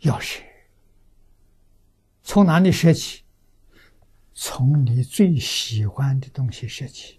[0.00, 0.42] 要舍，
[2.22, 3.24] 从哪里学起？
[4.34, 7.18] 从你最喜欢的东西学起。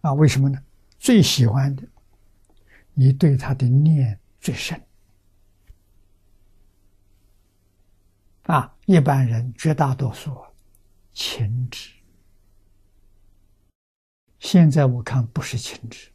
[0.00, 0.62] 啊，为什么呢？
[0.98, 1.82] 最喜欢的，
[2.92, 4.80] 你对他的念最深。
[8.44, 10.40] 啊，一般人绝大多数
[11.12, 11.90] 情执。
[14.38, 16.13] 现在我看不是情执。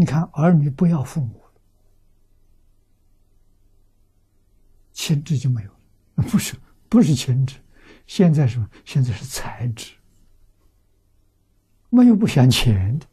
[0.00, 1.44] 你看，儿女不要父母，
[4.94, 5.78] 情执就没有了。
[6.30, 6.56] 不是，
[6.88, 7.62] 不是情执，
[8.06, 8.66] 现在什么？
[8.82, 9.94] 现在是财执。
[11.90, 13.06] 没有不想钱的，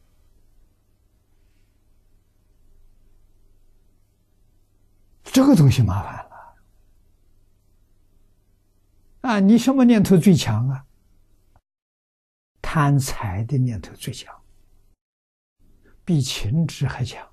[5.24, 6.56] 这个东西麻烦了。
[9.20, 10.86] 啊，你什么念头最强啊？
[12.62, 14.34] 贪财的念头最强，
[16.08, 17.28] 比情执还强。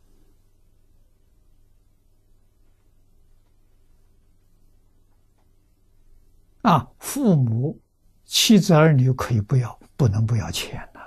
[6.63, 7.79] 啊，父母、
[8.25, 10.99] 妻子、儿女可以不要，不能不要钱呐。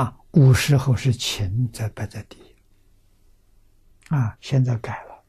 [0.00, 2.56] 啊，古时候是情在摆在第一，
[4.08, 5.22] 啊，现在改了，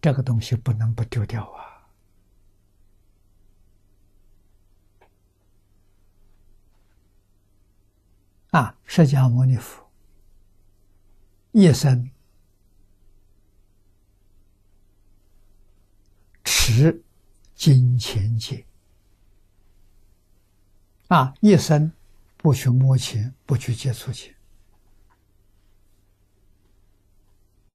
[0.00, 1.77] 这个东西不能不丢掉啊！
[8.58, 9.88] 啊，释迦牟尼佛
[11.52, 12.10] 一生
[16.42, 17.00] 持
[17.54, 18.66] 金钱戒。
[21.06, 21.92] 啊，一生
[22.36, 24.34] 不去摸钱，不去接触钱。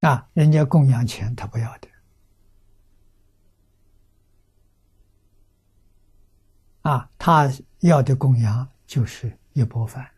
[0.02, 1.88] 啊，人家供养钱，他不要的。
[6.82, 10.12] 啊，他要的供养就是一钵饭，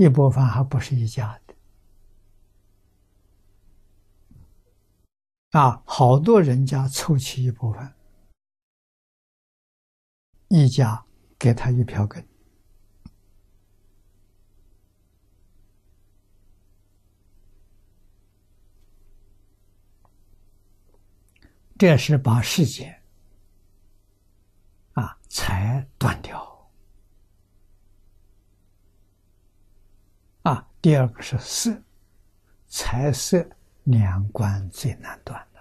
[0.00, 1.54] 一钵饭还不是一家的。
[5.50, 7.94] 啊，好多人家凑齐一钵饭，
[10.48, 11.04] 一家。
[11.38, 12.22] 给他一瓢羹，
[21.78, 23.00] 这是把世界
[24.92, 26.70] 啊财断掉
[30.42, 30.69] 啊。
[30.82, 31.78] 第二个是色，
[32.66, 33.46] 财色
[33.84, 35.60] 两关最难断的。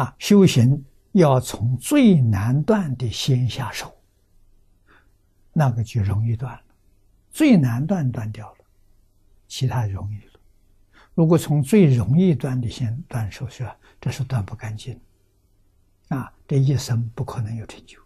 [0.00, 3.94] 啊，修行要从最难断的先下手，
[5.52, 6.64] 那个就容易断了。
[7.30, 8.58] 最难断断掉了，
[9.46, 10.40] 其他容易了。
[11.14, 13.76] 如果从最容易断的先断手，是吧？
[14.00, 14.98] 这是断不干净。
[16.08, 18.01] 啊，这一生不可能有成就，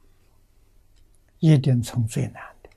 [1.38, 2.70] 一定从最难的，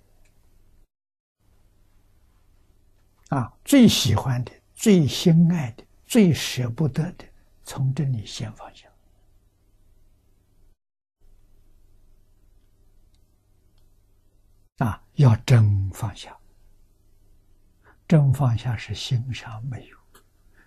[3.38, 7.26] 啊，最喜欢的、最心爱的、最舍不得的，
[7.64, 8.88] 从这里先放下。
[14.78, 16.38] 啊，要真放下，
[18.08, 19.98] 真放下是心上没有，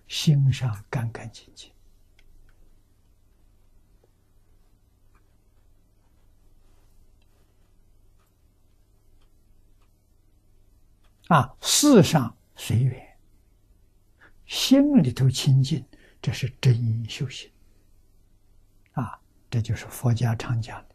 [0.06, 1.72] 心上干干净净。
[11.28, 13.19] 啊，世上随缘，
[14.47, 15.84] 心里头清净，
[16.21, 17.50] 这是真修行。
[18.93, 19.19] 啊，
[19.49, 20.94] 这就是佛家常讲的。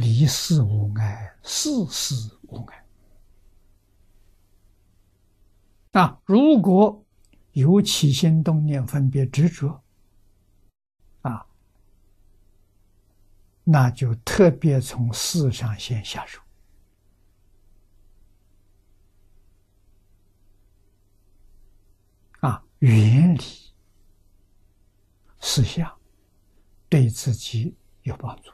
[0.00, 2.84] 离世无碍，世事无碍。
[5.92, 7.04] 啊，如果
[7.52, 9.82] 有起心动念、分别执着，
[11.22, 11.46] 啊，
[13.64, 16.40] 那就特别从事上先下手。
[22.78, 23.40] 原理
[25.40, 25.98] 思想，
[26.88, 28.50] 对自己有帮助。